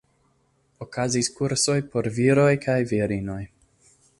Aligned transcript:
Okazis 0.85 1.29
kursoj 1.35 1.77
por 1.91 2.09
viroj 2.17 2.49
kaj 2.67 2.79
virinoj. 2.95 3.41